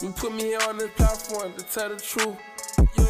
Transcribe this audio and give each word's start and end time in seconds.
You 0.00 0.12
put 0.12 0.32
me 0.32 0.44
here 0.44 0.60
on 0.68 0.78
this 0.78 0.92
platform 0.92 1.52
to 1.54 1.64
tell 1.64 1.88
the 1.88 1.96
truth. 1.96 2.36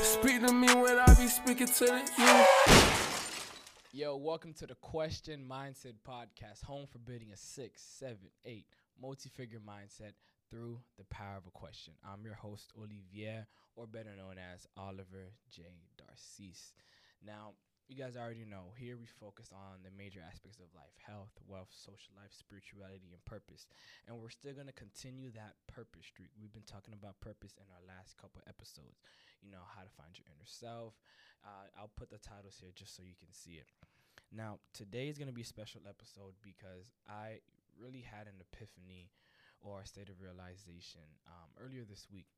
Speak 0.03 0.41
to 0.47 0.51
me 0.51 0.69
when 0.69 0.99
I 0.99 1.15
be 1.19 1.27
speaking 1.27 1.67
to 1.67 1.85
the 1.85 2.11
youth. 2.17 3.53
Yo, 3.93 4.17
welcome 4.17 4.55
to 4.55 4.67
the 4.67 4.75
Question 4.77 5.45
Mindset 5.47 5.97
Podcast, 6.09 6.65
home 6.65 6.87
for 6.91 6.97
building 6.97 7.29
a 7.31 7.37
six, 7.37 7.83
seven, 7.83 8.31
eight 8.47 8.65
multi-figure 8.99 9.59
mindset 9.59 10.13
through 10.51 10.81
the 10.97 11.05
power 11.11 11.37
of 11.37 11.47
a 11.47 11.51
question. 11.51 11.93
I'm 12.11 12.25
your 12.25 12.37
host, 12.37 12.73
Olivier, 12.75 13.45
or 13.77 13.87
better 13.87 14.17
known 14.17 14.37
as 14.39 14.67
Oliver 14.79 15.35
J. 15.55 15.65
Darcis. 16.01 16.73
Now, 17.23 17.53
you 17.89 17.97
guys 17.97 18.21
already 18.21 18.45
know 18.45 18.77
here 18.77 19.01
we 19.01 19.09
focus 19.09 19.49
on 19.49 19.81
the 19.81 19.89
major 19.97 20.21
aspects 20.21 20.61
of 20.61 20.69
life 20.77 20.93
health, 21.01 21.33
wealth, 21.49 21.73
social 21.73 22.13
life, 22.21 22.29
spirituality, 22.37 23.09
and 23.17 23.25
purpose. 23.25 23.65
And 24.05 24.21
we're 24.21 24.29
still 24.29 24.53
going 24.53 24.69
to 24.69 24.77
continue 24.77 25.33
that 25.33 25.57
purpose 25.65 26.05
streak. 26.05 26.29
We've 26.37 26.53
been 26.53 26.69
talking 26.69 26.93
about 26.93 27.17
purpose 27.25 27.57
in 27.57 27.65
our 27.73 27.81
last 27.89 28.21
couple 28.21 28.45
episodes. 28.45 29.01
You 29.41 29.49
know, 29.49 29.65
how 29.65 29.89
to 29.89 29.93
find 29.97 30.13
your 30.21 30.29
inner 30.29 30.45
self. 30.45 31.01
Uh, 31.41 31.73
I'll 31.81 31.97
put 31.97 32.13
the 32.13 32.21
titles 32.21 32.61
here 32.61 32.77
just 32.77 32.93
so 32.93 33.01
you 33.01 33.17
can 33.17 33.33
see 33.33 33.57
it. 33.57 33.73
Now, 34.29 34.61
today 34.77 35.09
is 35.09 35.17
going 35.17 35.33
to 35.33 35.37
be 35.37 35.49
a 35.49 35.49
special 35.49 35.81
episode 35.89 36.37
because 36.45 36.93
I 37.09 37.41
really 37.81 38.05
had 38.05 38.29
an 38.29 38.37
epiphany 38.37 39.09
or 39.65 39.81
a 39.81 39.89
state 39.89 40.13
of 40.13 40.21
realization 40.21 41.09
um, 41.25 41.49
earlier 41.57 41.89
this 41.89 42.05
week. 42.13 42.29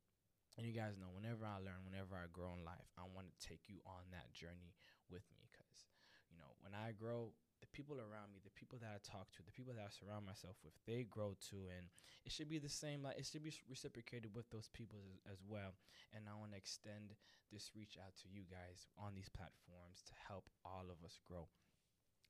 And 0.55 0.63
you 0.63 0.71
guys 0.71 0.95
know, 0.95 1.11
whenever 1.11 1.43
I 1.43 1.59
learn, 1.59 1.83
whenever 1.83 2.15
I 2.15 2.31
grow 2.31 2.55
in 2.55 2.63
life, 2.63 2.87
I 2.95 3.03
want 3.11 3.27
to 3.27 3.35
take 3.43 3.67
you 3.67 3.83
on 3.83 4.07
that 4.15 4.31
journey 4.31 4.71
with 5.11 5.27
me 5.29 5.43
because, 5.51 5.85
you 6.31 6.37
know, 6.39 6.55
when 6.63 6.71
I 6.71 6.95
grow, 6.95 7.35
the 7.61 7.69
people 7.69 8.01
around 8.01 8.33
me, 8.33 8.41
the 8.41 8.57
people 8.57 8.81
that 8.81 8.89
I 8.89 8.99
talk 9.05 9.29
to, 9.37 9.45
the 9.45 9.53
people 9.53 9.77
that 9.77 9.85
I 9.85 9.93
surround 9.93 10.25
myself 10.25 10.57
with, 10.65 10.73
they 10.89 11.05
grow 11.05 11.37
too, 11.37 11.69
and 11.69 11.93
it 12.25 12.33
should 12.33 12.49
be 12.49 12.57
the 12.57 12.71
same. 12.71 13.05
Like 13.05 13.21
it 13.21 13.29
should 13.29 13.45
be 13.45 13.53
reciprocated 13.69 14.33
with 14.33 14.49
those 14.49 14.71
people 14.73 14.97
as, 15.05 15.37
as 15.37 15.39
well. 15.45 15.77
And 16.09 16.25
I 16.25 16.33
want 16.33 16.51
to 16.51 16.57
extend 16.57 17.13
this 17.53 17.69
reach 17.77 18.01
out 18.01 18.17
to 18.23 18.27
you 18.31 18.49
guys 18.49 18.89
on 18.97 19.13
these 19.13 19.29
platforms 19.29 20.01
to 20.09 20.13
help 20.17 20.49
all 20.65 20.89
of 20.89 20.97
us 21.05 21.21
grow. 21.29 21.47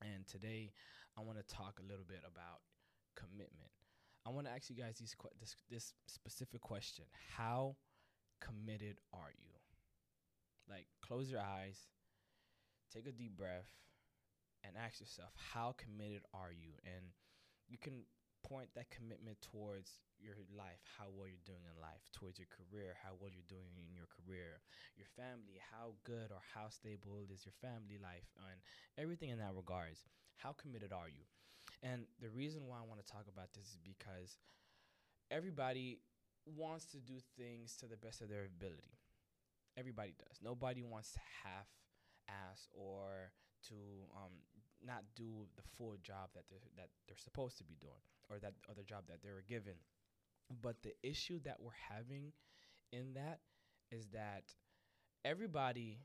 And 0.03 0.27
today, 0.27 0.73
I 1.16 1.22
want 1.22 1.39
to 1.39 1.48
talk 1.48 1.80
a 1.80 1.88
little 1.88 2.05
bit 2.05 2.25
about 2.27 2.66
commitment. 3.16 3.72
I 4.25 4.30
want 4.30 4.48
to 4.48 4.53
ask 4.53 4.70
you 4.70 4.75
guys 4.75 4.98
these 5.00 5.16
que- 5.16 5.33
this 5.39 5.55
this 5.70 5.94
specific 6.08 6.61
question: 6.61 7.05
How 7.38 7.77
committed 8.42 9.00
are 9.14 9.31
you? 9.31 9.53
Like, 10.70 10.88
close 11.02 11.30
your 11.30 11.42
eyes, 11.42 11.88
take 12.92 13.08
a 13.08 13.16
deep 13.16 13.38
breath 13.38 13.72
and 14.64 14.75
ask 14.78 15.00
yourself, 15.00 15.31
how 15.56 15.73
committed 15.80 16.22
are 16.36 16.52
you? 16.52 16.78
And 16.86 17.16
you 17.67 17.80
can 17.80 18.06
point 18.44 18.70
that 18.75 18.92
commitment 18.92 19.39
towards 19.42 20.02
your 20.22 20.38
life, 20.53 20.81
how 20.98 21.09
well 21.09 21.25
you're 21.25 21.48
doing 21.48 21.66
in 21.66 21.78
life, 21.81 22.06
towards 22.14 22.38
your 22.38 22.50
career, 22.52 22.94
how 23.02 23.17
well 23.17 23.30
you're 23.30 23.48
doing 23.50 23.73
in 23.78 23.89
your 23.94 24.09
career, 24.09 24.61
your 24.94 25.09
family, 25.17 25.58
how 25.58 25.98
good 26.06 26.30
or 26.30 26.42
how 26.53 26.70
stable 26.70 27.25
is 27.25 27.45
your 27.45 27.58
family 27.58 27.98
life, 27.98 28.30
and 28.38 28.61
everything 29.02 29.33
in 29.33 29.42
that 29.42 29.58
regards. 29.58 30.05
How 30.38 30.53
committed 30.53 30.94
are 30.94 31.09
you? 31.09 31.26
And 31.81 32.05
the 32.22 32.30
reason 32.30 32.70
why 32.70 32.78
I 32.78 32.86
want 32.86 33.02
to 33.02 33.09
talk 33.09 33.26
about 33.26 33.53
this 33.53 33.73
is 33.73 33.81
because 33.81 34.38
everybody 35.30 36.02
wants 36.45 36.86
to 36.94 36.98
do 36.98 37.22
things 37.38 37.78
to 37.81 37.86
the 37.86 37.98
best 37.98 38.22
of 38.22 38.30
their 38.30 38.45
ability. 38.45 38.98
Everybody 39.78 40.14
does. 40.17 40.38
Nobody 40.44 40.83
wants 40.83 41.14
to 41.14 41.20
half 41.45 41.70
ass 42.31 42.67
or 42.71 43.31
to 43.67 43.75
um, 44.15 44.31
not 44.85 45.03
do 45.15 45.45
the 45.55 45.63
full 45.77 45.95
job 46.01 46.29
that 46.33 46.43
they're, 46.49 46.59
that 46.77 46.89
they're 47.07 47.17
supposed 47.17 47.57
to 47.57 47.63
be 47.63 47.75
doing 47.79 48.01
or 48.29 48.39
that 48.39 48.53
other 48.69 48.83
job 48.83 49.03
that 49.07 49.21
they 49.23 49.29
were 49.29 49.43
given. 49.47 49.75
But 50.61 50.81
the 50.83 50.93
issue 51.03 51.39
that 51.43 51.57
we're 51.59 51.77
having 51.89 52.33
in 52.91 53.13
that 53.13 53.39
is 53.91 54.07
that 54.13 54.43
everybody 55.23 55.99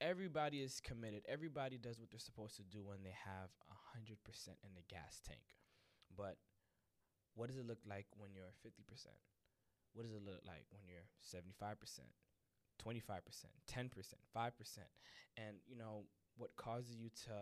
everybody 0.00 0.62
is 0.62 0.80
committed. 0.80 1.22
Everybody 1.28 1.78
does 1.78 1.98
what 1.98 2.10
they're 2.10 2.22
supposed 2.22 2.56
to 2.56 2.62
do 2.62 2.82
when 2.82 3.02
they 3.02 3.14
have 3.14 3.50
100% 3.98 4.14
in 4.62 4.70
the 4.74 4.86
gas 4.88 5.20
tank. 5.26 5.42
But 6.16 6.36
what 7.34 7.48
does 7.48 7.58
it 7.58 7.66
look 7.66 7.82
like 7.88 8.06
when 8.16 8.30
you're 8.32 8.54
50%? 8.62 8.78
What 9.94 10.04
does 10.04 10.14
it 10.14 10.22
look 10.24 10.40
like 10.46 10.66
when 10.70 10.86
you're 10.86 11.08
75%, 11.22 11.74
25%, 12.84 13.00
10%, 13.70 13.90
5%? 14.36 14.50
And 15.36 15.56
you 15.66 15.76
know, 15.76 16.04
what 16.36 16.56
causes 16.56 16.96
you 16.96 17.10
to 17.26 17.32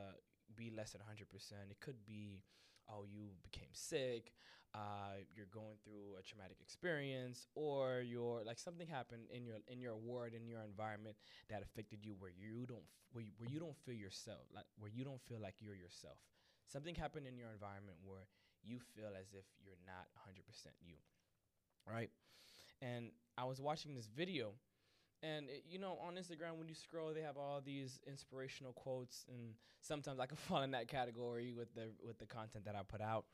be 0.55 0.71
less 0.71 0.93
than 0.93 1.01
100%. 1.01 1.27
It 1.71 1.81
could 1.81 2.05
be, 2.07 2.43
oh, 2.89 3.05
you 3.05 3.31
became 3.43 3.69
sick, 3.73 4.33
uh, 4.75 5.25
you're 5.35 5.51
going 5.51 5.81
through 5.83 6.21
a 6.21 6.23
traumatic 6.23 6.59
experience, 6.61 7.47
or 7.55 8.03
you're 8.05 8.45
like 8.45 8.59
something 8.59 8.87
happened 8.87 9.27
in 9.33 9.45
your 9.45 9.57
in 9.69 9.81
your 9.81 9.97
ward 9.97 10.35
in 10.35 10.47
your 10.47 10.63
environment 10.63 11.17
that 11.49 11.63
affected 11.63 12.05
you 12.05 12.15
where 12.19 12.31
you 12.31 12.67
don't 12.67 12.85
where 13.13 13.25
you, 13.25 13.33
where 13.39 13.49
you 13.49 13.59
don't 13.59 13.77
feel 13.77 13.95
yourself 13.95 14.45
like 14.55 14.67
where 14.79 14.91
you 14.93 15.05
don't 15.05 15.23
feel 15.23 15.41
like 15.41 15.55
you're 15.61 15.75
yourself. 15.75 16.19
Something 16.67 16.95
happened 16.95 17.27
in 17.27 17.39
your 17.39 17.51
environment 17.51 17.97
where 18.05 18.27
you 18.63 18.79
feel 18.95 19.15
as 19.19 19.33
if 19.33 19.47
you're 19.65 19.79
not 19.87 20.11
100% 20.27 20.43
you, 20.83 20.97
right? 21.89 22.11
And 22.83 23.13
I 23.39 23.45
was 23.45 23.61
watching 23.61 23.95
this 23.95 24.09
video 24.09 24.53
and 25.23 25.49
it, 25.49 25.65
you 25.69 25.79
know, 25.79 25.99
on 26.07 26.15
Instagram, 26.15 26.59
when 26.59 26.69
you 26.69 26.75
scroll, 26.75 27.13
they 27.15 27.23
have 27.23 27.37
all 27.37 27.61
these 27.65 28.01
inspirational 28.07 28.73
quotes, 28.73 29.25
and 29.29 29.55
sometimes 29.81 30.21
I 30.21 30.27
can 30.27 30.37
fall 30.49 30.63
in 30.63 30.73
that 30.73 30.89
category 30.89 31.53
with 31.53 31.75
the 31.75 31.91
with 32.05 32.19
the 32.19 32.27
content 32.27 32.65
that 32.65 32.75
I 32.75 32.83
put 32.87 33.01
out. 33.01 33.25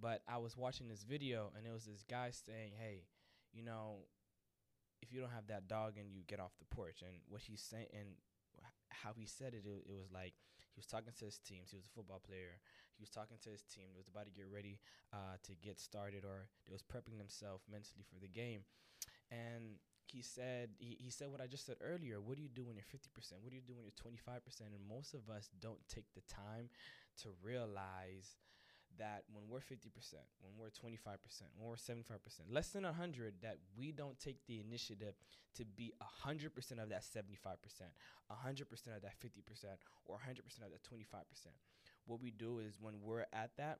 But 0.00 0.22
I 0.28 0.38
was 0.38 0.56
watching 0.56 0.88
this 0.88 1.02
video, 1.02 1.50
and 1.56 1.66
it 1.66 1.72
was 1.72 1.84
this 1.84 2.04
guy 2.08 2.30
saying, 2.30 2.72
"Hey, 2.78 3.04
you 3.52 3.62
know, 3.62 4.04
if 5.00 5.12
you 5.12 5.20
don't 5.20 5.30
have 5.30 5.46
that 5.48 5.68
dog 5.68 5.94
and 5.98 6.12
you, 6.12 6.22
get 6.26 6.40
off 6.40 6.52
the 6.58 6.74
porch." 6.74 7.02
And 7.02 7.12
what 7.28 7.42
he's 7.42 7.60
saying, 7.60 7.88
and 7.92 8.08
how 8.90 9.12
he 9.16 9.26
said 9.26 9.54
it, 9.54 9.64
it, 9.64 9.88
it 9.88 9.96
was 9.96 10.10
like 10.12 10.34
he 10.74 10.78
was 10.78 10.86
talking 10.86 11.12
to 11.18 11.24
his 11.24 11.38
teams. 11.38 11.70
He 11.70 11.76
was 11.76 11.84
a 11.84 11.94
football 11.94 12.20
player. 12.20 12.60
He 12.96 13.02
was 13.02 13.10
talking 13.10 13.36
to 13.44 13.50
his 13.50 13.62
team. 13.62 13.92
They 13.92 14.00
was 14.00 14.08
about 14.08 14.26
to 14.26 14.32
get 14.32 14.48
ready 14.48 14.80
uh, 15.12 15.36
to 15.44 15.52
get 15.56 15.80
started, 15.80 16.24
or 16.24 16.48
they 16.66 16.72
was 16.72 16.82
prepping 16.82 17.18
themselves 17.18 17.64
mentally 17.70 18.04
for 18.08 18.20
the 18.20 18.28
game. 18.28 18.64
And 19.30 19.80
he 20.12 20.22
said 20.22 20.70
he, 20.78 20.96
he 21.00 21.10
said 21.10 21.28
what 21.28 21.40
I 21.40 21.46
just 21.46 21.66
said 21.66 21.76
earlier. 21.80 22.20
What 22.20 22.36
do 22.36 22.42
you 22.42 22.48
do 22.48 22.64
when 22.64 22.76
you're 22.76 22.84
50%? 22.84 23.40
What 23.40 23.50
do 23.50 23.56
you 23.56 23.62
do 23.66 23.74
when 23.74 23.84
you're 23.84 23.96
25%? 23.96 24.60
And 24.60 24.88
most 24.88 25.14
of 25.14 25.30
us 25.30 25.48
don't 25.60 25.80
take 25.88 26.12
the 26.14 26.22
time 26.28 26.68
to 27.22 27.30
realize 27.42 28.36
that 28.98 29.24
when 29.32 29.48
we're 29.48 29.60
50%, 29.60 29.88
when 30.40 30.52
we're 30.58 30.68
25%, 30.68 31.16
when 31.56 31.68
we're 31.68 31.76
75%, 31.76 32.20
less 32.50 32.68
than 32.68 32.84
100, 32.84 33.34
that 33.42 33.56
we 33.76 33.92
don't 33.92 34.18
take 34.18 34.38
the 34.46 34.60
initiative 34.60 35.14
to 35.56 35.64
be 35.64 35.92
100% 36.26 36.46
of 36.82 36.88
that 36.90 37.02
75%, 37.02 37.24
100% 38.30 38.96
of 38.96 39.02
that 39.02 39.14
50%, 39.18 39.64
or 40.04 40.16
100% 40.16 40.38
of 40.64 40.70
that 40.70 40.82
25%. 40.82 41.24
What 42.06 42.20
we 42.20 42.30
do 42.30 42.58
is 42.58 42.74
when 42.80 43.00
we're 43.02 43.26
at 43.32 43.50
that, 43.56 43.78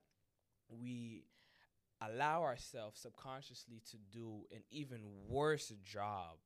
we 0.68 1.24
allow 2.08 2.42
ourselves 2.42 3.00
subconsciously 3.00 3.80
to 3.90 3.96
do 4.10 4.42
an 4.50 4.62
even 4.70 5.00
worse 5.28 5.72
job 5.84 6.38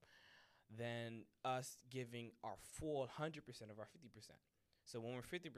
than 0.76 1.22
us 1.44 1.76
giving 1.90 2.32
our 2.42 2.56
full 2.78 3.08
100% 3.18 3.38
of 3.70 3.78
our 3.78 3.86
50%. 3.86 4.30
So 4.84 5.00
when 5.00 5.14
we're 5.14 5.22
50%, 5.22 5.50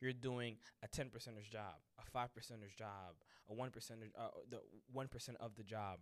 you're 0.00 0.12
doing 0.12 0.56
a 0.82 0.88
10 0.88 1.10
percenter's 1.10 1.48
job, 1.48 1.78
a 1.98 2.10
5 2.10 2.34
percenter's 2.34 2.74
job, 2.74 3.14
a 3.48 3.54
1 3.54 3.70
percenter, 3.70 4.10
uh, 4.18 4.28
the 4.50 4.60
1% 4.94 5.06
of 5.40 5.54
the 5.54 5.62
job. 5.62 6.00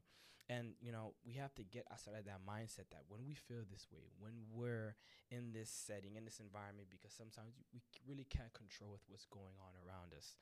And, 0.48 0.74
you 0.80 0.92
know, 0.92 1.14
we 1.26 1.34
have 1.34 1.52
to 1.56 1.64
get 1.64 1.86
outside 1.90 2.14
of 2.14 2.24
that 2.26 2.46
mindset 2.48 2.86
that 2.94 3.02
when 3.08 3.26
we 3.26 3.34
feel 3.34 3.66
this 3.68 3.88
way, 3.90 4.06
when 4.18 4.46
we're 4.48 4.94
in 5.28 5.52
this 5.52 5.68
setting, 5.68 6.14
in 6.14 6.24
this 6.24 6.38
environment, 6.38 6.86
because 6.88 7.12
sometimes 7.12 7.58
we 7.74 7.82
really 8.06 8.24
can't 8.30 8.54
control 8.54 8.94
what's 9.08 9.26
going 9.26 9.58
on 9.58 9.74
around 9.82 10.14
us 10.16 10.36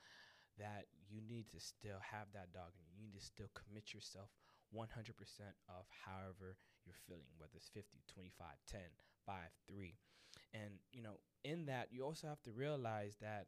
that 0.59 0.87
you 1.09 1.21
need 1.21 1.51
to 1.51 1.61
still 1.61 2.01
have 2.01 2.29
that 2.33 2.53
dog 2.53 2.73
and 2.77 2.87
you 2.89 2.97
need 3.03 3.15
to 3.19 3.25
still 3.25 3.51
commit 3.55 3.93
yourself 3.95 4.31
100% 4.75 4.87
of 5.69 5.87
however 6.05 6.57
you're 6.85 6.99
feeling, 7.07 7.31
whether 7.39 7.53
it's 7.57 7.69
50, 7.69 8.03
25, 8.13 8.47
10, 8.71 8.81
5, 9.27 9.37
3. 9.69 9.95
And, 10.53 10.79
you 10.93 11.03
know, 11.03 11.21
in 11.45 11.67
that, 11.67 11.89
you 11.91 12.05
also 12.05 12.27
have 12.27 12.43
to 12.43 12.53
realize 12.53 13.17
that 13.21 13.47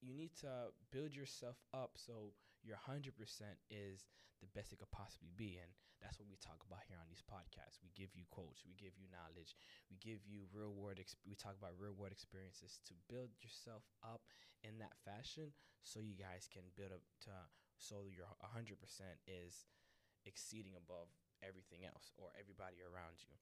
you 0.00 0.14
need 0.14 0.30
to 0.40 0.70
build 0.92 1.14
yourself 1.14 1.56
up 1.74 1.92
so 1.96 2.32
your 2.62 2.76
100% 2.76 3.58
is 3.70 4.06
the 4.40 4.50
best 4.54 4.72
it 4.72 4.78
could 4.78 4.90
possibly 4.94 5.30
be. 5.34 5.58
And 5.58 5.70
that's 6.02 6.18
what 6.18 6.30
we 6.30 6.38
talk 6.38 6.62
about 6.62 6.86
here 6.86 6.98
on 7.00 7.10
these 7.10 7.24
podcasts. 7.26 7.82
We 7.82 7.90
give 7.94 8.14
you 8.14 8.26
quotes, 8.30 8.62
we 8.62 8.74
give 8.78 8.94
you 8.94 9.10
knowledge, 9.10 9.58
we 9.90 9.98
give 9.98 10.22
you 10.26 10.46
real 10.54 10.70
world. 10.74 11.02
Exp- 11.02 11.22
we 11.26 11.34
talk 11.34 11.58
about 11.58 11.74
real 11.78 11.94
world 11.94 12.14
experiences 12.14 12.78
to 12.86 12.94
build 13.10 13.34
yourself 13.42 13.82
up 14.02 14.22
in 14.62 14.78
that 14.78 14.94
fashion, 15.02 15.54
so 15.82 15.98
you 16.02 16.14
guys 16.14 16.46
can 16.50 16.70
build 16.78 16.94
up 16.94 17.02
to 17.26 17.34
so 17.78 18.10
your 18.10 18.26
100% 18.42 18.74
is 19.26 19.66
exceeding 20.26 20.74
above 20.74 21.08
everything 21.42 21.86
else 21.86 22.10
or 22.18 22.30
everybody 22.38 22.82
around 22.82 23.22
you. 23.22 23.34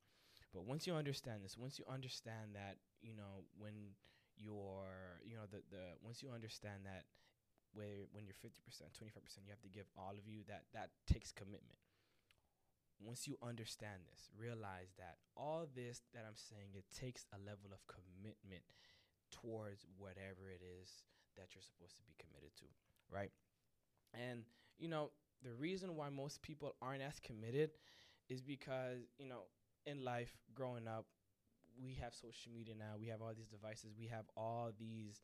But 0.53 0.65
once 0.65 0.87
you 0.87 0.95
understand 0.95 1.45
this, 1.45 1.57
once 1.57 1.79
you 1.79 1.85
understand 1.89 2.55
that, 2.55 2.77
you 3.03 3.15
know, 3.17 3.45
when 3.59 3.97
you're, 4.37 5.21
you 5.25 5.35
know, 5.37 5.49
the 5.51 5.65
the 5.71 5.97
once 6.03 6.23
you 6.23 6.31
understand 6.31 6.85
that 6.85 7.05
where 7.77 8.09
when 8.11 8.25
you're 8.25 8.41
50%, 8.41 8.57
25%, 8.97 9.45
you 9.45 9.53
have 9.53 9.61
to 9.61 9.69
give 9.69 9.87
all 9.95 10.17
of 10.17 10.25
you 10.25 10.41
that 10.49 10.65
that 10.73 10.91
takes 11.07 11.31
commitment 11.31 11.79
once 13.01 13.27
you 13.27 13.37
understand 13.43 14.01
this, 14.11 14.31
realize 14.39 14.95
that 14.99 15.17
all 15.37 15.67
this 15.75 16.03
that 16.15 16.25
I'm 16.27 16.37
saying, 16.37 16.73
it 16.75 16.85
takes 16.95 17.27
a 17.33 17.39
level 17.39 17.73
of 17.73 17.85
commitment 17.87 18.65
towards 19.31 19.85
whatever 19.99 20.49
it 20.49 20.63
is 20.65 20.89
that 21.37 21.55
you're 21.55 21.63
supposed 21.63 21.97
to 21.97 22.03
be 22.03 22.15
committed 22.19 22.57
to, 22.57 22.67
right? 23.11 23.31
And, 24.15 24.45
you 24.79 24.89
know, 24.89 25.11
the 25.43 25.53
reason 25.53 25.97
why 25.97 26.09
most 26.09 26.41
people 26.41 26.75
aren't 26.81 27.03
as 27.03 27.21
committed 27.21 27.71
is 28.29 28.41
because, 28.41 29.05
you 29.19 29.29
know, 29.29 29.45
in 29.85 30.03
life, 30.03 30.33
growing 30.55 30.89
up, 30.89 31.07
we 31.83 31.99
have 32.01 32.15
social 32.15 32.51
media 32.53 32.75
now, 32.75 32.97
we 32.99 33.09
have 33.09 33.21
all 33.21 33.35
these 33.37 33.49
devices, 33.49 33.93
we 33.99 34.07
have 34.07 34.25
all 34.37 34.71
these 34.79 35.21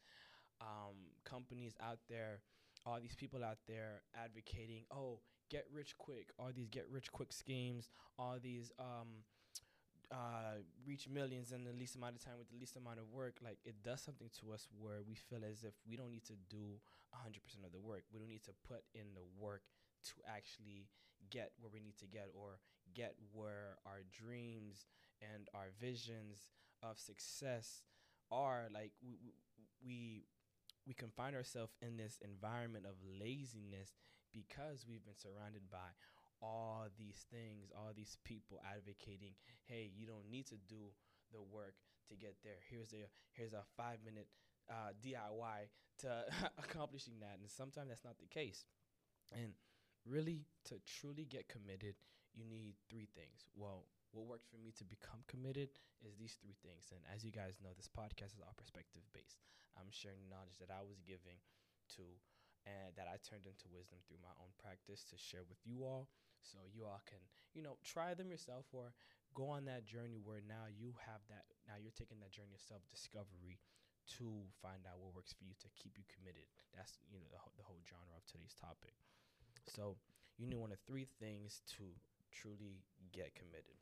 um, 0.63 0.95
companies 1.25 1.75
out 1.83 1.99
there, 2.09 2.41
all 2.87 2.99
these 3.03 3.17
people 3.17 3.45
out 3.45 3.59
there 3.67 4.03
advocating, 4.15 4.85
oh, 4.91 5.19
get 5.51 5.67
rich 5.73 5.99
quick, 5.99 6.31
all 6.39 6.51
these 6.55 6.69
get 6.71 6.87
rich 6.91 7.11
quick 7.13 7.33
schemes, 7.33 7.91
all 8.19 8.39
these 8.41 8.71
um, 8.79 9.27
uh, 10.13 10.61
reach 10.87 11.09
millions 11.09 11.53
in 11.53 11.65
the 11.65 11.73
least 11.73 11.97
amount 11.97 12.15
of 12.15 12.25
time 12.25 12.39
with 12.39 12.49
the 12.51 12.59
least 12.59 12.77
amount 12.77 12.99
of 12.99 13.09
work, 13.11 13.37
like 13.43 13.59
it 13.65 13.83
does 13.83 14.01
something 14.01 14.29
to 14.41 14.53
us 14.53 14.69
where 14.79 15.01
we 15.07 15.15
feel 15.15 15.41
as 15.45 15.65
if 15.65 15.75
we 15.89 15.97
don't 15.97 16.11
need 16.11 16.25
to 16.25 16.37
do 16.49 16.79
100% 17.15 17.65
of 17.65 17.73
the 17.73 17.81
work. 17.81 18.05
We 18.13 18.19
don't 18.19 18.29
need 18.29 18.45
to 18.45 18.55
put 18.69 18.85
in 18.95 19.15
the 19.15 19.25
work 19.39 19.63
to 20.05 20.15
actually 20.29 20.89
get 21.31 21.53
where 21.61 21.71
we 21.73 21.81
need 21.81 21.97
to 21.99 22.07
get 22.07 22.29
or 22.35 22.59
get 22.95 23.15
where 23.33 23.79
our 23.87 24.03
dreams 24.13 24.87
and 25.23 25.49
our 25.55 25.73
visions 25.81 26.51
of 26.83 26.99
success 26.99 27.85
are. 28.31 28.69
Like 28.73 28.93
we, 29.03 29.17
we, 29.85 30.25
we 30.87 30.95
can 30.95 31.11
find 31.11 31.37
ourselves 31.37 31.73
in 31.81 31.97
this 31.97 32.19
environment 32.23 32.87
of 32.87 32.95
laziness 33.03 33.95
because 34.33 34.87
we've 34.89 35.05
been 35.05 35.19
surrounded 35.19 35.63
by 35.71 35.95
all 36.41 36.87
these 36.99 37.27
things, 37.31 37.71
all 37.77 37.93
these 37.95 38.17
people 38.25 38.59
advocating, 38.67 39.35
hey, 39.65 39.91
you 39.95 40.07
don't 40.07 40.29
need 40.31 40.47
to 40.47 40.57
do 40.69 40.91
the 41.33 41.41
work 41.41 41.75
to 42.09 42.17
get 42.17 42.37
there. 42.43 42.59
Here's 42.69 42.93
a 42.93 43.07
here's 43.33 43.53
a 43.53 43.63
five 43.77 43.99
minute 44.05 44.27
uh, 44.69 44.91
DIY 45.05 45.71
to 46.01 46.25
accomplishing 46.59 47.21
that, 47.21 47.39
and 47.41 47.49
sometimes 47.51 47.89
that's 47.89 48.05
not 48.05 48.19
the 48.19 48.27
case. 48.27 48.65
And 49.33 49.55
really, 50.05 50.47
to 50.67 50.75
truly 50.85 51.25
get 51.25 51.49
committed, 51.49 51.95
you 52.35 52.45
need 52.45 52.75
three 52.91 53.09
things. 53.15 53.47
Well, 53.55 53.85
what 54.13 54.29
worked 54.29 54.49
for 54.49 54.61
me 54.61 54.73
to 54.77 54.85
become 54.85 55.25
committed 55.29 55.73
is 56.05 56.17
these 56.17 56.37
three 56.41 56.57
things. 56.61 56.93
And 56.93 57.01
as 57.09 57.25
you 57.25 57.33
guys 57.33 57.59
know, 57.65 57.73
this 57.77 57.89
podcast 57.89 58.37
is 58.37 58.45
all 58.45 58.55
perspective 58.57 59.03
based. 59.17 59.41
I'm 59.77 59.89
sharing 59.91 60.29
knowledge 60.29 60.61
that 60.61 60.69
I 60.73 60.85
was 60.85 61.01
giving 61.01 61.41
to 61.97 62.05
and 62.65 62.95
that 62.95 63.11
I 63.11 63.19
turned 63.19 63.47
into 63.49 63.67
wisdom 63.73 63.99
through 64.07 64.23
my 64.23 64.33
own 64.39 64.55
practice 64.61 65.03
to 65.11 65.17
share 65.19 65.43
with 65.49 65.59
you 65.67 65.83
all 65.83 66.07
so 66.43 66.63
you 66.71 66.87
all 66.87 67.03
can 67.07 67.19
you 67.55 67.63
know 67.63 67.79
try 67.83 68.15
them 68.15 68.31
yourself 68.31 68.67
or 68.71 68.95
go 69.35 69.51
on 69.51 69.67
that 69.67 69.83
journey 69.87 70.23
where 70.23 70.43
now 70.47 70.71
you 70.71 70.95
have 71.07 71.23
that 71.27 71.43
now 71.67 71.75
you're 71.79 71.95
taking 71.95 72.23
that 72.23 72.31
journey 72.31 72.55
of 72.55 72.63
self-discovery 72.63 73.59
to 74.07 74.47
find 74.63 74.87
out 74.87 74.99
what 75.03 75.15
works 75.15 75.35
for 75.35 75.43
you 75.43 75.55
to 75.59 75.71
keep 75.75 75.99
you 75.99 76.07
committed 76.07 76.47
that's 76.75 76.99
you 77.11 77.19
know 77.19 77.27
the, 77.31 77.39
ho- 77.39 77.55
the 77.59 77.67
whole 77.67 77.83
genre 77.83 78.15
of 78.15 78.23
today's 78.31 78.55
topic 78.55 78.95
so 79.67 79.99
you 80.39 80.47
need 80.47 80.59
one 80.59 80.71
of 80.75 80.79
three 80.87 81.07
things 81.19 81.63
to 81.67 81.95
truly 82.31 82.83
get 83.11 83.35
committed 83.35 83.79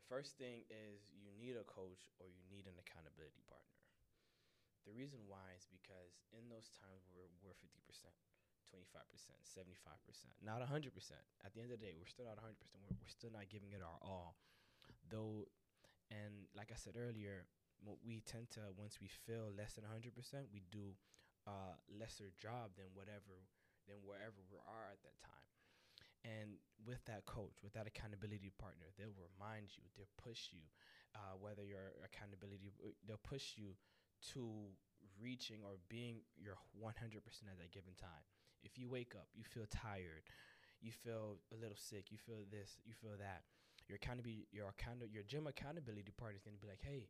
the 0.00 0.08
first 0.08 0.40
thing 0.40 0.64
is 0.72 1.04
you 1.12 1.28
need 1.36 1.60
a 1.60 1.66
coach 1.68 2.08
or 2.16 2.32
you 2.32 2.40
need 2.48 2.64
an 2.64 2.76
accountability 2.80 3.44
partner 3.44 3.76
the 4.88 4.96
reason 4.96 5.20
why 5.28 5.52
is 5.52 5.68
because 5.68 6.16
in 6.32 6.48
those 6.48 6.72
times 6.72 7.04
where 7.12 7.28
we're 7.44 7.52
50% 7.60 7.68
25%, 8.70 9.34
75%, 9.42 9.66
not 10.46 10.62
100%. 10.62 10.70
At 11.42 11.50
the 11.52 11.58
end 11.58 11.74
of 11.74 11.82
the 11.82 11.82
day, 11.82 11.98
we're 11.98 12.06
still 12.06 12.30
not 12.30 12.38
100%. 12.38 12.54
We're, 12.78 12.94
we're 13.02 13.10
still 13.10 13.34
not 13.34 13.50
giving 13.50 13.74
it 13.74 13.82
our 13.82 13.98
all. 13.98 14.38
Though, 15.10 15.50
and 16.06 16.46
like 16.54 16.70
I 16.70 16.78
said 16.78 16.94
earlier, 16.94 17.50
we 18.06 18.22
tend 18.22 18.54
to, 18.54 18.70
once 18.78 19.02
we 19.02 19.10
feel 19.10 19.50
less 19.50 19.74
than 19.74 19.82
100%, 19.90 20.14
we 20.54 20.62
do 20.70 20.94
a 21.50 21.74
lesser 21.90 22.30
job 22.38 22.78
than 22.78 22.94
whatever, 22.94 23.42
than 23.90 23.98
wherever 24.06 24.38
we 24.46 24.62
are 24.62 24.86
at 24.94 25.02
that 25.02 25.18
time. 25.18 25.49
And 26.24 26.60
with 26.84 27.00
that 27.06 27.24
coach, 27.24 27.64
with 27.64 27.72
that 27.72 27.86
accountability 27.86 28.52
partner, 28.60 28.92
they'll 28.96 29.16
remind 29.16 29.72
you, 29.72 29.84
they'll 29.96 30.16
push 30.20 30.52
you, 30.52 30.60
uh, 31.16 31.36
whether 31.40 31.64
your 31.64 31.96
accountability, 32.04 32.72
they'll 33.08 33.24
push 33.24 33.56
you 33.56 33.72
to 34.36 34.68
reaching 35.16 35.64
or 35.64 35.80
being 35.88 36.20
your 36.36 36.60
100% 36.76 36.92
at 36.92 37.56
that 37.56 37.72
given 37.72 37.96
time. 37.96 38.24
If 38.62 38.76
you 38.76 38.88
wake 38.88 39.16
up, 39.16 39.28
you 39.32 39.44
feel 39.44 39.64
tired, 39.72 40.28
you 40.80 40.92
feel 40.92 41.40
a 41.52 41.56
little 41.56 41.76
sick, 41.76 42.12
you 42.12 42.18
feel 42.20 42.44
this, 42.50 42.80
you 42.84 42.92
feel 42.92 43.16
that. 43.16 43.44
Your 43.88 43.96
accountability, 43.96 44.46
your 44.52 44.68
account, 44.68 45.00
your 45.10 45.24
gym 45.24 45.48
accountability 45.48 46.12
partner 46.16 46.36
is 46.36 46.44
gonna 46.44 46.60
be 46.60 46.68
like, 46.68 46.84
hey, 46.84 47.08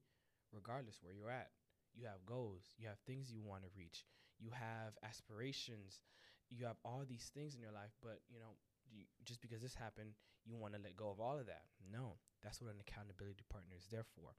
regardless 0.55 1.03
where 1.03 1.13
you're 1.13 1.31
at, 1.31 1.51
you 1.95 2.07
have 2.07 2.25
goals, 2.27 2.75
you 2.79 2.87
have 2.87 2.99
things 3.07 3.31
you 3.31 3.43
want 3.43 3.63
to 3.63 3.71
reach, 3.77 4.07
you 4.39 4.51
have 4.55 4.95
aspirations, 5.03 6.03
you 6.49 6.65
have 6.67 6.79
all 6.85 7.03
these 7.07 7.31
things 7.35 7.55
in 7.55 7.61
your 7.61 7.75
life. 7.75 7.95
But 8.03 8.23
you 8.31 8.39
know, 8.39 8.55
you, 8.93 9.05
just 9.25 9.41
because 9.41 9.63
this 9.63 9.75
happened, 9.75 10.15
you 10.45 10.57
want 10.57 10.75
to 10.75 10.81
let 10.83 10.97
go 10.97 11.11
of 11.11 11.21
all 11.21 11.39
of 11.39 11.47
that. 11.47 11.71
No, 11.81 12.19
that's 12.43 12.61
what 12.61 12.73
an 12.73 12.81
accountability 12.81 13.45
partner 13.49 13.77
is 13.77 13.87
there 13.91 14.07
for. 14.07 14.35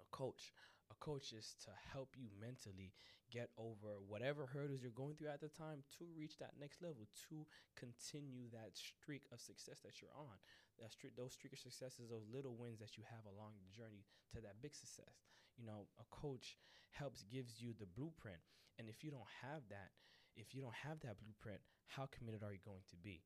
A 0.00 0.06
coach, 0.10 0.52
a 0.90 0.96
coach 0.98 1.32
is 1.32 1.54
to 1.64 1.70
help 1.92 2.14
you 2.16 2.28
mentally 2.40 2.92
get 3.32 3.50
over 3.58 3.98
whatever 4.06 4.46
hurdles 4.46 4.82
you're 4.82 4.94
going 4.94 5.16
through 5.16 5.32
at 5.32 5.40
the 5.40 5.50
time 5.50 5.82
to 5.98 6.04
reach 6.14 6.38
that 6.38 6.54
next 6.60 6.82
level, 6.82 7.08
to 7.28 7.46
continue 7.74 8.46
that 8.52 8.76
streak 8.76 9.26
of 9.32 9.40
success 9.40 9.80
that 9.82 9.98
you're 10.00 10.14
on. 10.14 10.38
That 10.82 10.90
streak, 10.90 11.14
those 11.14 11.32
streak 11.32 11.52
of 11.54 11.62
successes, 11.62 12.10
those 12.10 12.26
little 12.26 12.54
wins 12.58 12.78
that 12.78 12.98
you 12.98 13.04
have 13.06 13.26
along 13.26 13.58
the 13.62 13.74
journey 13.74 14.06
to 14.34 14.42
that 14.42 14.62
big 14.62 14.74
success. 14.74 15.22
You 15.56 15.66
know, 15.66 15.86
a 15.98 16.06
coach 16.10 16.58
helps 16.90 17.22
gives 17.22 17.62
you 17.62 17.74
the 17.78 17.86
blueprint. 17.86 18.42
And 18.78 18.88
if 18.88 19.02
you 19.02 19.10
don't 19.10 19.30
have 19.42 19.62
that, 19.70 19.94
if 20.34 20.54
you 20.54 20.62
don't 20.62 20.74
have 20.82 20.98
that 21.06 21.22
blueprint, 21.22 21.62
how 21.86 22.10
committed 22.10 22.42
are 22.42 22.52
you 22.52 22.62
going 22.64 22.82
to 22.90 22.98
be? 22.98 23.22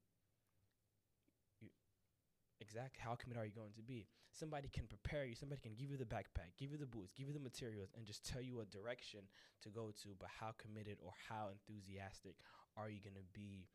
Exactly 2.60 3.00
how 3.02 3.14
committed 3.14 3.42
are 3.42 3.46
you 3.46 3.54
going 3.54 3.72
to 3.76 3.82
be? 3.82 4.06
Somebody 4.32 4.68
can 4.68 4.86
prepare 4.86 5.24
you 5.24 5.34
somebody 5.34 5.60
can 5.60 5.74
give 5.74 5.90
you 5.90 5.96
the 5.96 6.08
backpack 6.08 6.54
give 6.58 6.70
you 6.70 6.78
the 6.78 6.86
boots 6.86 7.12
give 7.12 7.26
you 7.26 7.34
the 7.34 7.42
materials 7.42 7.90
and 7.96 8.06
just 8.06 8.26
tell 8.26 8.42
you 8.42 8.60
a 8.60 8.66
direction 8.68 9.26
to 9.62 9.68
go 9.68 9.90
to 10.02 10.14
but 10.18 10.28
how 10.28 10.54
committed 10.58 10.98
or 11.02 11.12
how 11.28 11.50
enthusiastic 11.50 12.36
are 12.76 12.90
you 12.90 13.02
going 13.02 13.18
to 13.18 13.26
be 13.34 13.66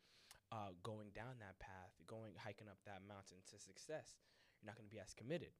uh, 0.52 0.72
going 0.86 1.10
down 1.12 1.36
that 1.42 1.58
path 1.58 1.92
going 2.06 2.32
hiking 2.38 2.70
up 2.70 2.78
that 2.86 3.04
mountain 3.04 3.42
to 3.50 3.56
success? 3.58 4.16
You're 4.60 4.72
not 4.72 4.78
going 4.78 4.88
to 4.88 4.94
be 4.94 5.02
as 5.02 5.12
committed. 5.12 5.52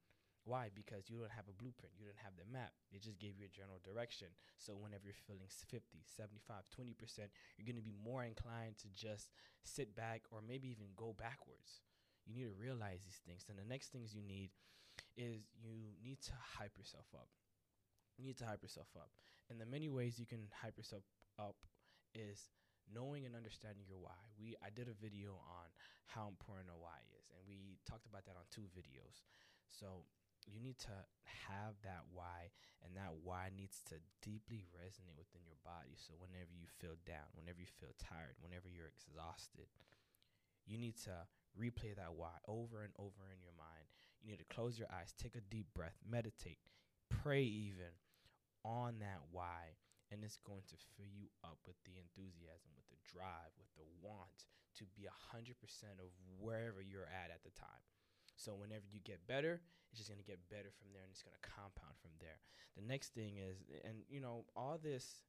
Why? 0.45 0.69
Because 0.73 1.09
you 1.09 1.16
don't 1.16 1.33
have 1.33 1.49
a 1.49 1.57
blueprint 1.57 1.97
you 1.97 2.04
don't 2.04 2.21
have 2.21 2.37
the 2.37 2.49
map. 2.49 2.76
They 2.93 3.00
just 3.00 3.16
gave 3.19 3.40
you 3.40 3.49
a 3.49 3.52
general 3.52 3.81
direction. 3.81 4.28
So 4.61 4.76
whenever 4.76 5.09
you're 5.09 5.25
feeling 5.26 5.49
50 5.49 6.04
75 6.04 6.69
20% 6.73 7.28
you're 7.59 7.69
going 7.69 7.81
to 7.81 7.85
be 7.85 7.97
more 7.97 8.25
inclined 8.25 8.76
to 8.85 8.88
just 8.93 9.33
sit 9.64 9.97
back 9.97 10.25
or 10.31 10.40
maybe 10.45 10.69
even 10.69 10.93
go 10.97 11.16
backwards 11.16 11.85
you 12.26 12.35
need 12.35 12.49
to 12.49 12.57
realize 12.57 13.04
these 13.04 13.21
things. 13.26 13.45
And 13.49 13.59
the 13.59 13.69
next 13.69 13.93
things 13.93 14.14
you 14.14 14.23
need 14.23 14.50
is 15.16 15.45
you 15.61 15.93
need 16.02 16.21
to 16.28 16.35
hype 16.59 16.76
yourself 16.76 17.07
up. 17.14 17.28
You 18.16 18.25
need 18.25 18.38
to 18.38 18.47
hype 18.47 18.62
yourself 18.62 18.88
up. 18.97 19.11
And 19.50 19.61
the 19.61 19.66
many 19.66 19.88
ways 19.88 20.19
you 20.19 20.26
can 20.26 20.49
hype 20.62 20.78
yourself 20.78 21.04
up 21.38 21.57
is 22.14 22.49
knowing 22.88 23.25
and 23.26 23.37
understanding 23.37 23.85
your 23.88 24.00
why. 24.00 24.16
We 24.38 24.57
I 24.62 24.71
did 24.71 24.88
a 24.88 24.97
video 24.97 25.40
on 25.45 25.69
how 26.09 26.28
important 26.28 26.73
a 26.73 26.78
why 26.78 27.00
is, 27.16 27.28
and 27.33 27.40
we 27.45 27.81
talked 27.88 28.07
about 28.07 28.25
that 28.28 28.37
on 28.38 28.47
two 28.49 28.69
videos. 28.73 29.25
So 29.69 30.07
you 30.45 30.61
need 30.61 30.76
to 30.85 30.97
have 31.49 31.81
that 31.85 32.04
why, 32.12 32.52
and 32.85 32.93
that 32.97 33.25
why 33.25 33.49
needs 33.52 33.81
to 33.88 33.97
deeply 34.21 34.64
resonate 34.76 35.16
within 35.16 35.45
your 35.49 35.61
body. 35.64 35.97
So 35.97 36.16
whenever 36.21 36.52
you 36.52 36.69
feel 36.69 37.00
down, 37.09 37.33
whenever 37.33 37.61
you 37.61 37.71
feel 37.81 37.97
tired, 37.97 38.37
whenever 38.45 38.69
you're 38.69 38.93
exhausted, 38.93 39.73
you 40.69 40.76
need 40.76 41.00
to 41.09 41.25
replay 41.58 41.94
that 41.96 42.14
why 42.14 42.34
over 42.46 42.82
and 42.82 42.92
over 42.99 43.30
in 43.30 43.40
your 43.42 43.56
mind. 43.56 43.87
You 44.23 44.30
need 44.30 44.42
to 44.42 44.54
close 44.54 44.78
your 44.78 44.88
eyes, 44.92 45.14
take 45.16 45.37
a 45.37 45.44
deep 45.52 45.68
breath, 45.75 45.96
meditate, 46.02 46.58
pray 47.08 47.42
even 47.42 47.92
on 48.64 48.99
that 49.00 49.20
why. 49.30 49.78
And 50.12 50.23
it's 50.23 50.38
going 50.46 50.62
to 50.68 50.76
fill 50.94 51.11
you 51.11 51.26
up 51.42 51.58
with 51.66 51.76
the 51.84 51.99
enthusiasm, 51.99 52.70
with 52.76 52.87
the 52.88 53.00
drive, 53.02 53.50
with 53.58 53.73
the 53.75 53.88
want 54.00 54.46
to 54.78 54.84
be 54.94 55.08
100% 55.08 55.54
of 55.99 56.11
wherever 56.38 56.82
you're 56.82 57.08
at 57.11 57.30
at 57.30 57.42
the 57.42 57.50
time. 57.50 57.82
So 58.37 58.54
whenever 58.54 58.84
you 58.90 59.00
get 59.02 59.26
better, 59.26 59.61
it's 59.90 59.99
just 59.99 60.11
going 60.11 60.23
to 60.23 60.26
get 60.26 60.42
better 60.50 60.70
from 60.75 60.90
there 60.92 61.02
and 61.06 61.12
it's 61.12 61.23
going 61.23 61.38
to 61.38 61.46
compound 61.46 61.94
from 62.02 62.11
there. 62.18 62.42
The 62.76 62.82
next 62.82 63.14
thing 63.14 63.38
is 63.38 63.62
and 63.84 64.02
you 64.11 64.20
know, 64.20 64.44
all 64.56 64.78
this 64.82 65.23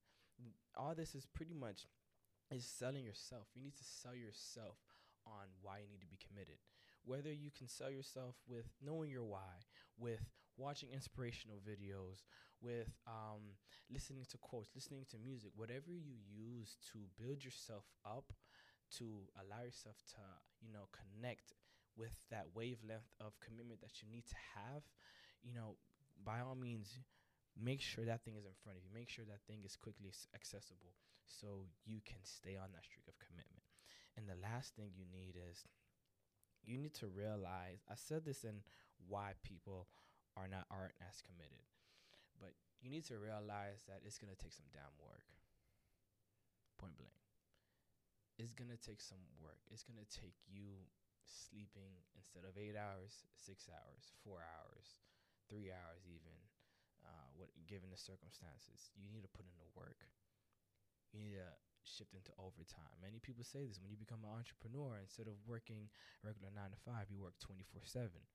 all 0.76 0.96
this 0.96 1.14
is 1.14 1.26
pretty 1.26 1.54
much 1.54 1.86
is 2.52 2.66
selling 2.66 3.06
yourself. 3.06 3.48
You 3.54 3.62
need 3.62 3.78
to 3.78 3.84
sell 3.84 4.16
yourself 4.16 4.78
on 5.26 5.52
why 5.62 5.80
you 5.80 5.90
need 5.90 6.02
to 6.02 6.08
be 6.08 6.20
committed. 6.22 6.58
Whether 7.04 7.32
you 7.32 7.52
can 7.52 7.68
sell 7.68 7.92
yourself 7.92 8.36
with 8.48 8.66
knowing 8.82 9.12
your 9.12 9.24
why, 9.24 9.66
with 9.98 10.26
watching 10.58 10.90
inspirational 10.92 11.58
videos, 11.62 12.24
with 12.62 12.90
um, 13.06 13.60
listening 13.92 14.26
to 14.32 14.38
quotes, 14.38 14.70
listening 14.74 15.06
to 15.12 15.18
music, 15.20 15.52
whatever 15.56 15.92
you 15.92 16.18
use 16.26 16.78
to 16.92 17.06
build 17.22 17.44
yourself 17.44 17.86
up, 18.06 18.34
to 18.98 19.30
allow 19.38 19.64
yourself 19.64 19.98
to, 20.16 20.22
you 20.62 20.72
know, 20.72 20.88
connect 20.94 21.54
with 21.98 22.16
that 22.30 22.48
wavelength 22.54 23.10
of 23.20 23.40
commitment 23.40 23.82
that 23.82 24.02
you 24.02 24.08
need 24.10 24.26
to 24.28 24.36
have, 24.56 24.84
you 25.44 25.54
know, 25.54 25.78
by 26.24 26.40
all 26.40 26.56
means, 26.56 27.00
make 27.56 27.82
sure 27.82 28.06
that 28.06 28.24
thing 28.24 28.36
is 28.36 28.46
in 28.46 28.56
front 28.64 28.78
of 28.78 28.84
you. 28.84 28.90
Make 28.94 29.10
sure 29.10 29.26
that 29.26 29.42
thing 29.48 29.62
is 29.64 29.76
quickly 29.76 30.12
accessible 30.34 30.94
so 31.26 31.68
you 31.86 32.00
can 32.06 32.24
stay 32.24 32.56
on 32.56 32.72
that 32.74 32.84
streak 32.84 33.08
of 33.08 33.16
commitment. 33.20 33.55
And 34.16 34.28
the 34.28 34.40
last 34.40 34.76
thing 34.76 34.96
you 34.96 35.04
need 35.12 35.36
is 35.36 35.68
you 36.64 36.78
need 36.78 36.96
to 37.04 37.08
realize 37.08 37.84
I 37.92 37.96
said 37.96 38.26
this 38.26 38.44
in 38.44 38.64
why 39.08 39.36
people 39.44 39.88
are 40.36 40.48
not 40.48 40.66
aren't 40.72 40.98
as 41.04 41.22
committed. 41.22 41.64
But 42.40 42.56
you 42.82 42.90
need 42.90 43.06
to 43.12 43.20
realize 43.20 43.84
that 43.88 44.04
it's 44.04 44.18
gonna 44.18 44.40
take 44.40 44.56
some 44.56 44.68
damn 44.72 44.96
work. 45.00 45.28
Point 46.80 46.96
blank. 47.00 47.16
It's 48.40 48.52
gonna 48.52 48.80
take 48.80 49.00
some 49.00 49.24
work. 49.40 49.64
It's 49.72 49.84
gonna 49.84 50.08
take 50.12 50.36
you 50.48 50.84
sleeping 51.24 52.04
instead 52.16 52.44
of 52.44 52.60
eight 52.60 52.76
hours, 52.76 53.28
six 53.36 53.68
hours, 53.72 54.12
four 54.24 54.44
hours, 54.44 55.00
three 55.48 55.72
hours 55.72 56.04
even. 56.08 56.36
Uh, 57.06 57.30
what 57.38 57.54
given 57.70 57.94
the 57.94 58.02
circumstances, 58.02 58.90
you 58.98 59.06
need 59.14 59.22
to 59.22 59.30
put 59.30 59.46
in 59.46 59.54
the 59.62 59.70
work. 59.78 60.10
You 61.14 61.22
need 61.22 61.38
to 61.38 61.54
shift 61.86 62.14
into 62.18 62.34
overtime. 62.38 62.98
Many 63.02 63.22
people 63.22 63.46
say 63.46 63.66
this 63.66 63.80
when 63.80 63.94
you 63.94 63.98
become 63.98 64.26
an 64.26 64.34
entrepreneur, 64.34 64.98
instead 65.00 65.30
of 65.30 65.38
working 65.46 65.88
regular 66.26 66.50
nine 66.52 66.74
to 66.74 66.80
five, 66.82 67.08
you 67.14 67.22
work 67.22 67.38
twenty 67.40 67.64
four 67.64 67.86
seven. 67.86 68.26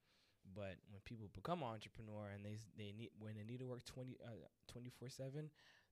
But 0.47 0.80
when 0.88 1.04
people 1.04 1.28
become 1.35 1.61
an 1.61 1.75
entrepreneur 1.75 2.33
and 2.33 2.42
they 2.45 2.57
they 2.78 2.97
need 2.97 3.12
when 3.19 3.37
they 3.37 3.45
need 3.45 3.61
to 3.61 3.69
work 3.69 3.85
20 3.85 4.16
uh, 4.25 4.49
24 4.69 5.11
7, 5.11 5.50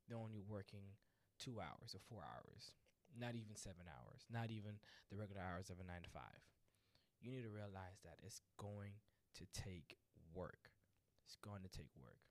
they're 0.08 0.18
only 0.18 0.40
working 0.40 0.96
2 1.38 1.60
hours 1.60 1.94
or 1.94 2.00
4 2.08 2.24
hours. 2.24 2.72
Not 3.12 3.36
even 3.36 3.54
7 3.54 3.76
hours. 3.86 4.26
Not 4.32 4.50
even 4.50 4.80
the 5.10 5.16
regular 5.16 5.42
hours 5.42 5.70
of 5.70 5.78
a 5.80 5.84
9 5.84 5.92
to 6.02 6.10
5. 6.10 6.22
You 7.20 7.30
need 7.30 7.44
to 7.44 7.52
realize 7.52 8.00
that 8.04 8.18
it's 8.24 8.40
going 8.56 8.98
to 9.36 9.44
take 9.52 9.98
work. 10.34 10.72
It's 11.26 11.36
going 11.36 11.62
to 11.62 11.70
take 11.70 11.92
work 11.98 12.24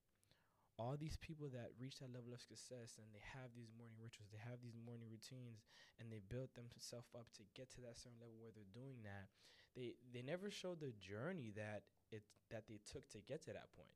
all 0.77 0.93
these 0.97 1.17
people 1.17 1.49
that 1.53 1.73
reach 1.81 1.97
that 1.99 2.13
level 2.13 2.33
of 2.33 2.41
success 2.41 3.01
and 3.01 3.09
they 3.13 3.23
have 3.33 3.49
these 3.57 3.73
morning 3.73 3.97
rituals, 3.97 4.29
they 4.29 4.41
have 4.41 4.61
these 4.61 4.77
morning 4.77 5.09
routines, 5.09 5.65
and 5.97 6.09
they 6.13 6.21
built 6.21 6.53
themselves 6.53 7.09
up 7.17 7.25
to 7.33 7.41
get 7.57 7.69
to 7.73 7.81
that 7.81 7.97
certain 7.97 8.21
level 8.21 8.37
where 8.37 8.53
they're 8.53 8.69
doing 8.77 9.01
that. 9.01 9.29
They 9.73 9.97
they 10.13 10.21
never 10.21 10.49
show 10.53 10.77
the 10.77 10.93
journey 11.01 11.49
that 11.57 11.85
it 12.13 12.21
that 12.53 12.69
they 12.69 12.79
took 12.85 13.09
to 13.13 13.19
get 13.25 13.41
to 13.49 13.53
that 13.57 13.73
point. 13.73 13.93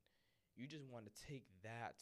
You 0.57 0.65
just 0.67 0.85
want 0.89 1.05
to 1.05 1.13
take 1.13 1.45
that. 1.63 2.01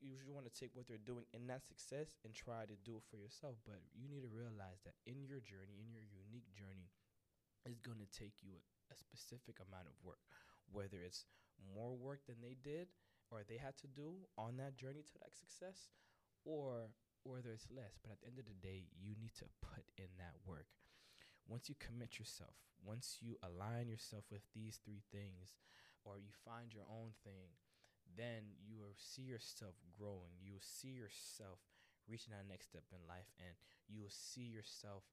You 0.00 0.14
just 0.14 0.26
want 0.30 0.46
to 0.46 0.54
take 0.54 0.70
what 0.74 0.86
they're 0.86 1.02
doing 1.02 1.26
in 1.34 1.46
that 1.50 1.66
success 1.66 2.14
and 2.24 2.32
try 2.32 2.62
to 2.64 2.76
do 2.86 2.96
it 2.96 3.04
for 3.10 3.18
yourself. 3.18 3.58
But 3.66 3.82
you 3.92 4.06
need 4.08 4.22
to 4.22 4.30
realize 4.30 4.80
that 4.86 4.94
in 5.04 5.26
your 5.26 5.42
journey, 5.42 5.82
in 5.82 5.90
your 5.90 6.06
unique 6.06 6.46
journey, 6.54 6.88
it's 7.66 7.80
going 7.80 8.00
to 8.02 8.10
take 8.10 8.40
you 8.42 8.56
a, 8.56 8.62
a 8.94 8.96
specific 8.96 9.58
amount 9.62 9.88
of 9.90 9.96
work, 10.04 10.22
whether 10.70 11.02
it's 11.04 11.26
more 11.74 11.94
work 11.96 12.22
than 12.26 12.40
they 12.42 12.56
did 12.58 12.88
or 13.30 13.42
they 13.42 13.58
had 13.58 13.76
to 13.78 13.86
do 13.86 14.26
on 14.36 14.56
that 14.56 14.76
journey 14.76 15.02
to 15.02 15.18
that 15.20 15.36
success 15.36 15.88
or 16.44 16.90
or 17.24 17.40
there's 17.42 17.66
less. 17.68 17.98
But 18.00 18.12
at 18.12 18.20
the 18.20 18.26
end 18.28 18.38
of 18.38 18.46
the 18.46 18.56
day 18.56 18.86
you 18.96 19.14
need 19.20 19.34
to 19.38 19.46
put 19.60 19.84
in 19.96 20.16
that 20.18 20.34
work. 20.46 20.66
Once 21.46 21.68
you 21.68 21.74
commit 21.78 22.18
yourself 22.18 22.54
once 22.84 23.18
you 23.20 23.36
align 23.42 23.88
yourself 23.88 24.24
with 24.30 24.42
these 24.54 24.78
three 24.84 25.02
things 25.10 25.58
or 26.04 26.18
you 26.18 26.30
find 26.44 26.72
your 26.72 26.86
own 26.88 27.10
thing 27.24 27.58
then 28.16 28.56
you 28.64 28.78
will 28.78 28.96
see 28.96 29.22
yourself 29.22 29.76
growing. 29.92 30.32
You 30.40 30.56
will 30.56 30.64
see 30.64 30.96
yourself 30.96 31.60
reaching 32.08 32.32
that 32.32 32.48
next 32.48 32.66
step 32.72 32.88
in 32.90 33.04
life 33.06 33.28
and 33.38 33.54
you 33.86 34.00
will 34.00 34.10
see 34.10 34.48
yourself 34.48 35.04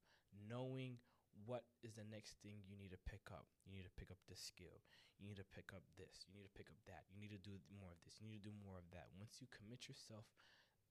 knowing 0.48 0.96
what 1.44 1.68
is 1.84 1.94
the 1.94 2.08
next 2.08 2.40
thing 2.40 2.64
you 2.64 2.78
need 2.78 2.90
to 2.90 3.02
pick 3.04 3.28
up 3.28 3.46
you 3.68 3.76
need 3.76 3.84
to 3.84 3.98
pick 4.00 4.08
up 4.08 4.18
this 4.24 4.40
skill 4.40 4.80
you 5.16 5.24
need 5.24 5.40
to 5.40 5.48
pick 5.48 5.72
up 5.72 5.84
this. 5.96 6.28
You 6.28 6.36
need 6.36 6.44
to 6.44 6.56
pick 6.56 6.68
up 6.68 6.80
that. 6.84 7.08
You 7.08 7.16
need 7.16 7.32
to 7.32 7.40
do 7.40 7.56
more 7.72 7.88
of 7.88 8.00
this. 8.04 8.20
You 8.20 8.28
need 8.28 8.44
to 8.44 8.52
do 8.52 8.56
more 8.64 8.76
of 8.76 8.88
that. 8.92 9.08
Once 9.16 9.40
you 9.40 9.48
commit 9.48 9.88
yourself 9.88 10.28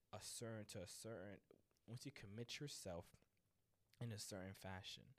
a 0.09 0.21
certain 0.21 0.65
to 0.73 0.81
a 0.81 0.89
certain 0.89 1.41
once 1.85 2.05
you 2.09 2.13
commit 2.13 2.57
yourself 2.57 3.05
in 4.01 4.09
a 4.09 4.17
certain 4.17 4.57
fashion, 4.57 5.13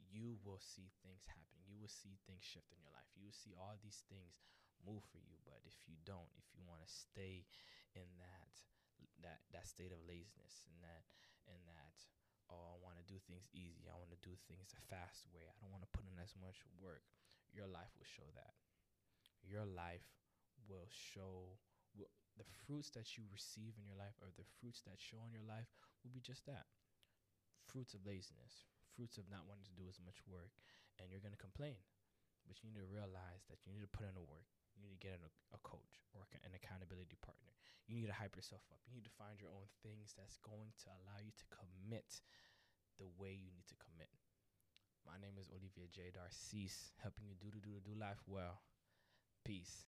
you 0.00 0.40
will 0.40 0.60
see 0.60 0.88
things 1.04 1.28
happen. 1.28 1.60
You 1.68 1.76
will 1.76 1.92
see 1.92 2.16
things 2.24 2.40
shift 2.40 2.72
in 2.72 2.80
your 2.80 2.92
life. 2.96 3.12
You 3.12 3.28
will 3.28 3.36
see 3.36 3.52
all 3.52 3.76
these 3.76 4.00
things 4.08 4.40
move 4.80 5.04
for 5.12 5.20
you. 5.20 5.36
But 5.44 5.60
if 5.68 5.76
you 5.84 6.00
don't, 6.08 6.32
if 6.40 6.48
you 6.56 6.64
want 6.64 6.80
to 6.80 6.88
stay 6.88 7.44
in 7.92 8.08
that 8.16 8.52
that 9.20 9.44
that 9.52 9.68
state 9.68 9.92
of 9.92 10.00
laziness 10.08 10.64
and 10.72 10.80
that 10.80 11.04
and 11.44 11.60
that 11.68 11.96
oh 12.54 12.70
I 12.70 12.78
want 12.78 13.02
to 13.02 13.06
do 13.10 13.18
things 13.26 13.50
easy. 13.50 13.90
I 13.90 13.98
want 13.98 14.14
to 14.14 14.22
do 14.22 14.38
things 14.46 14.70
a 14.70 14.82
fast 14.86 15.26
way. 15.34 15.42
I 15.50 15.58
don't 15.58 15.74
want 15.74 15.82
to 15.82 15.90
put 15.90 16.06
in 16.06 16.14
as 16.22 16.38
much 16.38 16.62
work 16.78 17.02
your 17.54 17.70
life 17.70 17.94
will 17.94 18.10
show 18.10 18.26
that. 18.34 18.58
Your 19.46 19.62
life 19.62 20.02
will 20.66 20.90
show 20.90 21.54
will, 21.94 22.10
the 22.34 22.46
fruits 22.66 22.90
that 22.98 23.14
you 23.14 23.22
receive 23.30 23.78
in 23.78 23.86
your 23.86 23.96
life 23.96 24.18
or 24.18 24.34
the 24.34 24.48
fruits 24.58 24.82
that 24.90 24.98
show 24.98 25.22
in 25.22 25.30
your 25.30 25.46
life 25.46 25.70
will 26.02 26.10
be 26.10 26.20
just 26.20 26.42
that 26.50 26.66
fruits 27.64 27.94
of 27.94 28.04
laziness, 28.04 28.66
fruits 28.92 29.16
of 29.16 29.30
not 29.32 29.48
wanting 29.48 29.64
to 29.64 29.78
do 29.78 29.88
as 29.88 29.96
much 30.02 30.20
work, 30.28 30.52
and 31.00 31.08
you're 31.08 31.22
going 31.22 31.34
to 31.34 31.40
complain. 31.40 31.80
But 32.44 32.60
you 32.60 32.68
need 32.68 32.76
to 32.76 32.92
realize 32.92 33.48
that 33.48 33.64
you 33.64 33.72
need 33.72 33.86
to 33.86 33.96
put 33.96 34.04
in 34.04 34.12
the 34.12 34.28
work. 34.28 34.44
You 34.74 34.82
need 34.82 34.98
to 34.98 35.02
get 35.02 35.22
a, 35.22 35.30
a 35.54 35.60
coach 35.62 36.02
or 36.12 36.26
an 36.42 36.52
accountability 36.54 37.16
partner. 37.22 37.54
You 37.86 37.96
need 37.96 38.10
to 38.10 38.16
hype 38.16 38.34
yourself 38.34 38.62
up. 38.72 38.82
You 38.86 38.94
need 38.94 39.06
to 39.06 39.18
find 39.18 39.38
your 39.38 39.54
own 39.54 39.68
things 39.84 40.14
that's 40.18 40.40
going 40.42 40.74
to 40.84 40.88
allow 40.98 41.20
you 41.22 41.30
to 41.30 41.46
commit 41.52 42.22
the 42.98 43.08
way 43.18 43.34
you 43.34 43.50
need 43.52 43.68
to 43.68 43.78
commit. 43.78 44.10
My 45.04 45.20
name 45.20 45.36
is 45.36 45.52
Olivier 45.52 45.86
J. 45.92 46.10
Darcis, 46.10 46.96
helping 47.02 47.28
you 47.28 47.36
do 47.36 47.52
do 47.52 47.60
to 47.60 47.82
do 47.84 47.92
life 47.98 48.22
well. 48.26 48.62
Peace. 49.44 49.84